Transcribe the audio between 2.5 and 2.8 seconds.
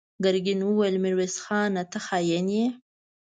يې!